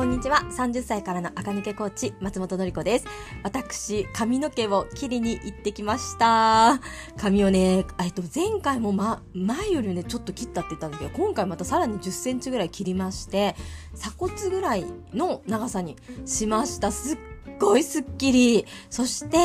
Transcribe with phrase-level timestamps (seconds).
[0.00, 0.38] こんにちは。
[0.50, 3.04] 30歳からの赤抜けコーチ、松本の子です。
[3.42, 6.80] 私、髪の毛を切りに行ってきました。
[7.18, 13.54] 髪をね、えっと、前回もま、前よりね、ちょっと切ったって言ったんだけど、今回またさらに10センチぐらい切りまして、
[13.94, 16.90] 鎖骨ぐらいの長さにしました。
[16.92, 17.18] すっ
[17.60, 18.66] ごいスッキリ。
[18.88, 19.36] そして、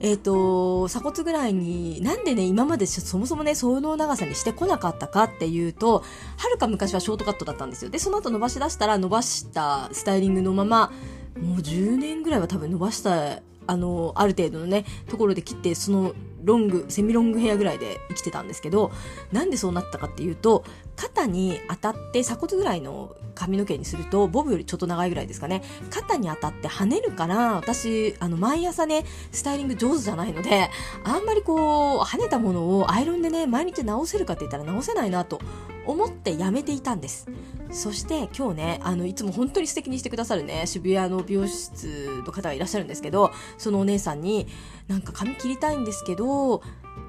[0.00, 6.04] えっ、と、鎖骨ぐらいに、なんでね、今までそもそもね、その長さにしてこなかったかっていうと、
[6.36, 7.90] はるか昔はショートカットだったんですよ。
[7.90, 10.92] で、その後伸ばし出したら、伸ばしたスタイリングのまま、
[11.40, 18.92] もう10年ぐらいは多分伸ばした、あの、ある程度のね、ところで切って、そのロング、セミロングヘアぐらいで生きてたんですけど、
[19.32, 20.64] なんでそうなったかっていうと、
[20.96, 25.62] 肩に当たって鎖骨ぐらいの髪の毛にすると、ボブよりちょっと長いぐらいですかね。
[25.90, 30.70] 肩に当たって跳ねるから、私、あの、毎朝ね、スタイリング上手じゃないので、
[31.04, 35.40] あんまりこう、跳ねたものをアイロンでね、毎日直せるかって言ったら直せないなと
[35.86, 37.28] 思ってやめていたんです。
[37.70, 44.46] そして今日ね、あの、いつも本当に素敵にしてくださるね、渋谷の美容室の方がいらっしゃるんですけど、そのお姉さんに、
[44.88, 46.62] なんか髪切りたいんですけど、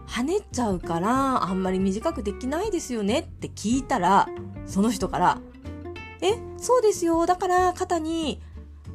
[0.08, 4.28] 跳ねちゃうから、あんまり短くできないですよねって聞いたら、
[4.66, 5.42] その人から、
[6.22, 7.26] え、そうですよ。
[7.26, 8.42] だから肩に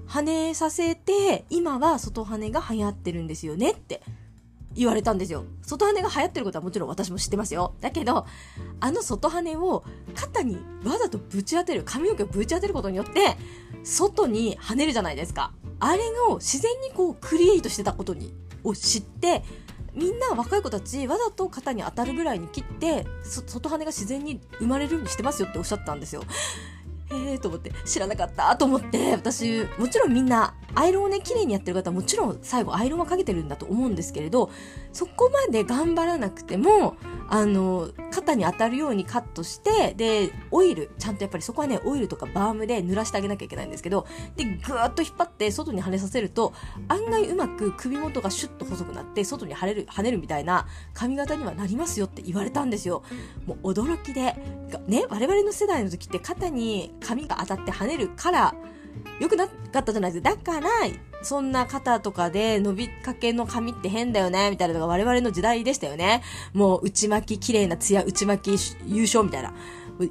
[0.07, 4.01] 跳ねさせて、今は外跳ねが流行ってるんですよねって
[4.75, 5.45] 言われたんですよ。
[5.63, 7.75] 外跳ねが流行ってることはもちろん私も知ってますよ。
[7.81, 8.27] だけど、
[8.81, 13.37] あの外跳ねを肩にわざとぶち当てる、髪の毛をぶち当てることによって、
[13.85, 15.53] 外に跳ねるじゃないですか。
[15.81, 19.43] あれを自然にこうクリエイトしてたことに、を知って、
[19.95, 26.23] みんな若い子たちわざと肩に当たるぐらいに切って、外跳ねが自然に生まれるようにしてますよっておっしゃったんですよ。
[27.11, 34.51] えーと思って、知らなかったと思って、私、もちろんみんな、アイロンをね、綺麗にやってる方はもちろん最後アイロンはかけてるんだと思うんですけれど、
[34.99, 36.97] そこまで頑張らなくても、
[37.29, 46.53] あの、肩に当たるようにカットして、で、オイル、ちゃんとやっぱりそこはね、オイルとかバームで濡らしてあげなきゃいけないんですけど、で、ぐーっと引っ張って外に跳ねさせると、
[46.89, 53.05] 案外うまく首元がシュッと細くなって、外に跳ねる、跳ねるみたいな髪型にはなりますよって言われたんですよ。
[53.47, 54.35] もう驚きで、
[54.89, 58.55] ね、我々の世代の時って肩に髪が当たって跳ねるから、
[59.21, 60.31] 良くなかったじゃないですか。
[60.31, 60.69] だから、
[61.23, 66.23] そんな肩とかで伸びかけの髪って変だよね、みたいなのが我々の時代でしたよね。
[66.53, 69.53] もう内巻き、綺麗なツヤ、内巻き優勝みたいな。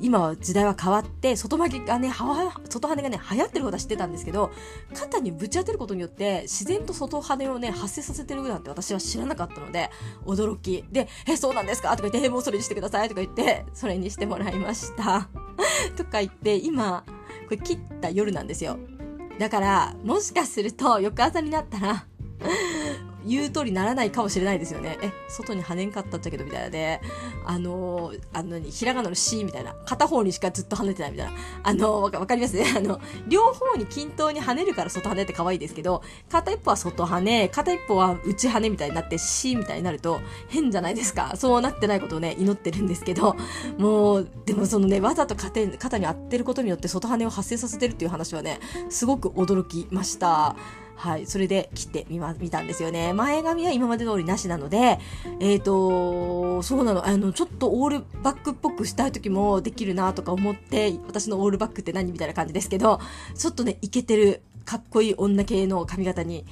[0.02, 4.52] 今は時代は変わって、外巻きがね、は、外羽がね、流行ってることは知ってたんですけど、
[4.94, 9.90] 肩にぶち当てることによって、自然と外羽をね、発生させてるなんて私は知らなかったので、
[10.26, 10.84] 驚き。
[10.92, 11.92] で、え、そうなんですか？
[11.96, 15.30] とか言って、もうそれにしてくださいとか言って、それにしてもらいました。
[15.96, 17.06] とか言って、今、
[17.46, 18.78] これ切った夜なんですよ。
[19.40, 22.06] だから、もしかすると、翌朝になったら、
[23.28, 24.98] 言う通りならないかもしれないですよね。
[25.02, 27.02] え、外に跳ねんかったっちゃけど、みたいなで、
[27.46, 31.34] あのー、あのに、ひらがなの C みたいな、片方にしかずっと跳ねてないみたいな。
[31.64, 32.56] あのー、わかります？
[32.56, 32.66] ね。
[32.76, 41.34] あの、両方に均等に跳ねるから外跳ねって可愛いですけど、片一方は外跳ね、片一方は内跳ねみたいになって C みたいになると変じゃないですか。
[41.36, 43.36] そうなってないことをね、祈ってるんですけど、
[43.78, 50.56] もう、でもそのね、わざと肩肩に当てることによって外跳ねを発生させてるっていう話はね、すごく驚きました。
[50.98, 51.28] はい。
[51.28, 53.14] それで切ってみま、見たんですよね。
[53.14, 55.00] 前髪は今まで通りなしなので、
[55.40, 63.00] えっ、ー、と、そうなの、あの、ちょっとオールバックっぽくしたい時もできるなとか思って、私のオールバックって何みたいな感じですけど、
[63.36, 66.46] ちょっとね、イケてる、かっこいい女系の髪型に、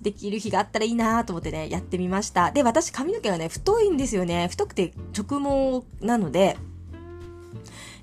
[0.00, 2.52] できる日があったらいいなと思ってね、やってみました。
[2.52, 4.48] で、私髪の毛がね、太いんですよね。
[4.48, 6.56] 太くて直毛なので、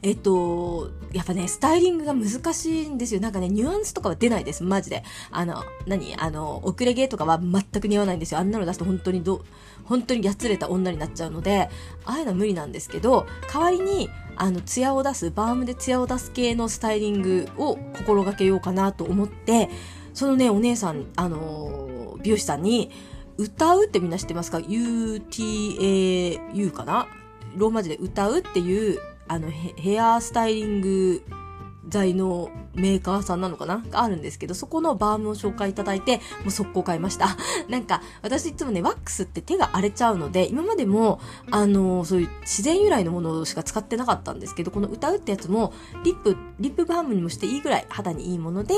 [0.01, 3.21] えっと、やっぱね、スタイリングが難しいんですよ。
[3.21, 4.63] なんかね、ニュアンスとかは出ないです。
[4.63, 5.03] マジで。
[5.31, 6.15] あの、何？
[6.17, 8.39] あの、遅れ毛とかは全く似合わないんですよ。
[8.39, 9.43] あんなの出すと本当にど、
[9.83, 11.69] 本当にやつれた女になっちゃうので、
[12.05, 19.69] ああいうのは無理なんですけど、代わりに、あの、ツヤを出す、バームでツヤを出す系のスタイリングを心がけようかなと思って、
[20.13, 22.91] そのね、お姉さん、あの、美容師さんに、
[23.37, 25.21] 歌うってみんな知ってますか ?UTAU
[26.71, 27.07] かな？
[27.55, 31.23] ローマ字で歌うっていう、あのヘ、アスタイリング
[31.87, 33.83] 剤のメーカーさんなのかな？
[33.89, 37.37] があるんですけど、そこのバームを紹介いただいて、もう速攻買いました。
[37.69, 41.19] なんか、私いつもね、ワックスって手が荒れちゃうので、今までも、
[41.49, 48.75] あの、そういう自然由来のものしか使ってなかったんですけど、この歌うってやつも、リップ、リップバームにもしていいぐらい肌にいいもので、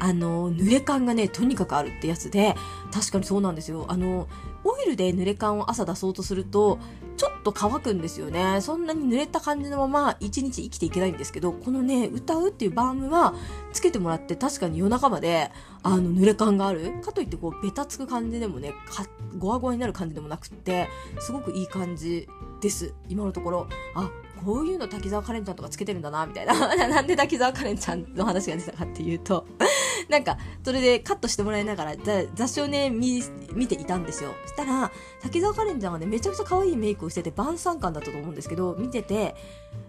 [0.00, 2.54] あの、濡れ感がね、とにかくあるってやつで、
[2.92, 3.86] 確かにそうなんですよ。
[3.88, 4.28] あの、
[4.64, 6.78] オイルで濡れ感を朝出そうとすると、
[7.16, 8.60] ちょっと乾くんですよね。
[8.60, 13.34] そんなに濡れた感じのまま一日生きていけないんですけど、このね、歌うっていうバームは
[13.72, 15.50] つけてもらって確かに夜中まで、
[15.82, 17.00] あの、濡れ感がある。
[17.02, 19.06] かといってこう、ベタつく感じでもね、か、
[19.36, 20.88] ゴワゴワになる感じでもなくって、
[21.18, 22.28] すごくいい感じ
[22.60, 22.94] です。
[23.08, 23.68] 今のところ。
[23.94, 24.10] あ、
[24.44, 26.76] こういうの滝沢カレンちゃんとかつけてるんだな、みたいな。
[26.88, 29.46] なんで滝沢カレンちゃんの話が出たかっていうと
[30.10, 31.94] なんか、それでカットしてもらいながら、
[32.34, 33.22] 雑誌をね、見、
[33.52, 34.32] 見ていたんですよ。
[34.46, 34.90] そしたら、
[35.20, 39.34] 滝沢カレンちゃんがね、めちゃくちゃ可愛いメイクをしてて、晩餐感だったと思うんですけど、見てて、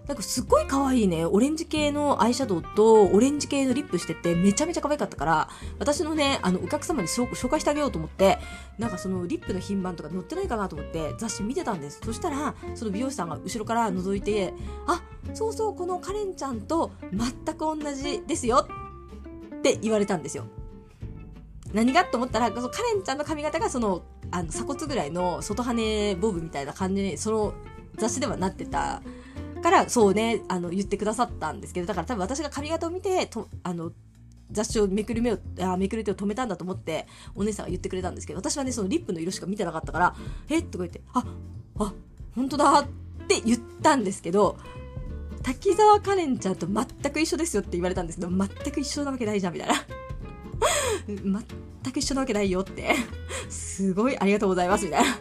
[0.08, 8.40] なんかすっごい可愛いね、オレンジ系のアイシャドウと、オレンジ系のリップしてて、めちゃめちゃ可愛かったから、私のね、あの、お客様に紹介してあげようと思って、
[8.78, 12.02] なんかそのリップの品番とか載ってないかなと思って雑誌見てたんです。
[12.04, 14.54] そしたら、その美容師さんが後ろから覗いて、
[14.88, 15.02] あ、
[15.34, 18.68] そうそう、このカレンちゃんと全く同じですよ
[19.60, 20.46] って言われたんですよ。
[21.74, 22.04] 何が？
[22.06, 24.02] と思ったら、そのカレンちゃんの髪型がその、
[24.32, 27.54] あの、鎖骨ぐらいの外羽ボブみたいな感じに、その
[27.96, 29.02] 雑誌ではなってた
[29.62, 33.92] から、そうね、あの、言ってくださったんですけど、だから多分私が髪型を見て、と、あの、
[34.52, 40.16] 雑誌をめくる目を、あめくる手を止めたんだと思って、お姉さんが言ってくれたんですけど、私はね、そのリップの色しか見てなかったから、
[40.50, 40.64] え？
[40.64, 41.24] とか言って、あ、
[41.78, 41.94] あ、
[42.34, 42.88] 本当だっ
[43.28, 44.58] て言ったんですけど、
[45.50, 49.76] 滝沢カレンちゃんと全く一緒ですよって言われたんですけど、全く一緒なわけないじゃん、みたいな。
[51.84, 52.94] 全く一緒なわけないよって。
[53.50, 55.18] すごいありがとうございます、みたいな。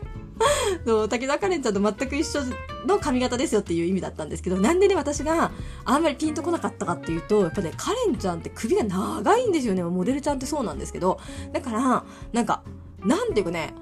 [0.87, 2.43] そう滝沢カレンちゃんと全く一緒
[2.87, 5.51] の髪型ですよっていう意味だったんですけど、なんでね、私が
[5.87, 9.83] あんまりピンとこなかったかっていうと、やっぱね、カレンちゃんって首が長いんですよね。
[9.83, 11.19] モデルちゃんってそうなんですけど、
[11.55, 12.05] だから、
[12.35, 12.63] なんか、
[13.03, 13.73] なんていうかね、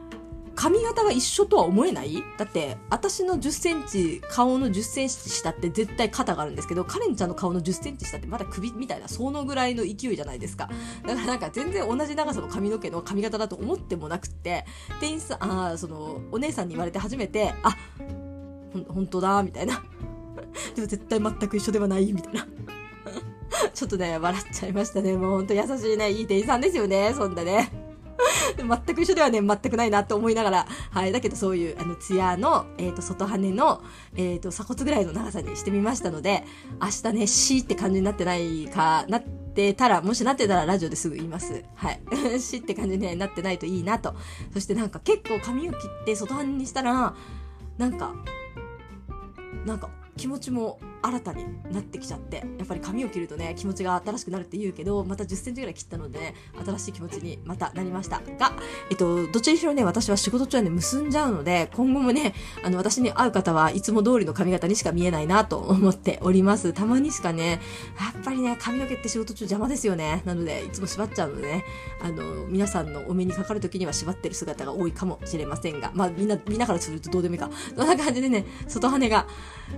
[0.56, 2.24] 髪型が一緒とは思えない？
[2.38, 10.70] だって、私の10センチ、顔の10センチ下って絶対肩があるんですけど、カレンちゃんの顔の10センチ下ってまだ首みたいな、そのぐらいの勢いじゃないですか。
[11.06, 14.64] だからなんか全然同じ長さの髪の毛の髪型だと思ってもなくって、
[14.98, 17.76] 店員さん、ああ、その、お姉さんに言われて初めて、あ、
[18.72, 19.84] ほ、本当だ、みたいな。
[20.74, 22.46] でも絶対全く一緒ではない、みたいな。
[23.74, 25.18] ちょっとね、笑っちゃいましたね。
[25.18, 27.85] もうほんと優しいね、いい店員さんですよね、そんなね。
[28.56, 31.12] 全く一緒ではね、全くないなと思いながら、はい。
[31.12, 33.82] だけどそういう、あの、ツヤの、えっ、ー、と、外羽の、
[34.16, 36.44] えっ、ー、と、鎖骨ぐらいの長さにしてみましたので、
[36.80, 41.64] 明日ね、C って感じになってないか、なってたら、もしなってたらラジオですぐ言います。
[41.74, 42.00] はい。
[42.40, 44.14] C って感じになってないといいなと。
[44.52, 47.14] そしてなんか結構髪を切って外羽にしたら、
[47.78, 48.14] なんか、
[49.64, 56.34] なんか気持ちも新たになってきちゃってやっぱり髪を切るとね気持ちが新しくなるって言うけどまた1 0センチぐらい切ったのでね
[56.64, 58.20] 新しい気持ちにまたなりました。
[58.38, 58.52] が
[58.90, 66.72] えっとどっちにしろね私は仕事中はね結んじゃうので今後もねあの私に会う方はいつも通りの髪型にしか見えないなと思っております。
[66.72, 67.60] たまにしかね
[68.14, 70.22] やっぱりね髪の毛って仕事中邪魔ですよね。
[70.24, 71.64] なのでいつも縛っちゃうのでね
[72.02, 75.90] あの皆さんのお目にかかる時には縛ってる姿が多いかもしれませんが。
[75.94, 77.50] まあみんなみんなからするとどうでもいいか。
[77.76, 79.26] そんな感じでね外羽が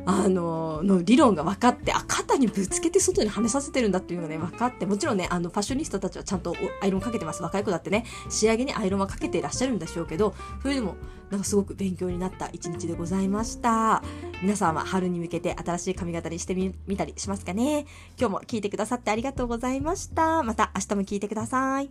[0.07, 7.43] あのの理論が分かってあ肩にぶつけて外に跳ねさせてるんだっていうのがね分かってもちろんねあのファッショニスタたちはちゃんとアイロンかけてます。
[7.43, 10.97] 若い子だってね仕上げにアイロンはかけていらっしゃるんでしょうけどそれでも
[11.31, 14.03] なんかすごく勉強になった一日でございました。
[14.43, 17.87] 皆さんは春に向けて新しい髪型にしてみたりしますかね。
[18.19, 20.43] 今日も聞いてくださってありがとうございました。
[20.43, 21.91] また明日も聞いてください。